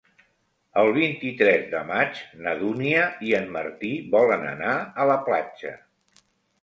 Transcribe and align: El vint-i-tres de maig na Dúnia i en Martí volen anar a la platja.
El 0.83 0.87
vint-i-tres 0.95 1.67
de 1.73 1.81
maig 1.91 2.23
na 2.47 2.55
Dúnia 2.63 3.03
i 3.29 3.35
en 3.43 3.47
Martí 3.59 3.93
volen 4.17 4.49
anar 4.55 4.75
a 5.05 5.09
la 5.13 5.19
platja. 5.29 5.75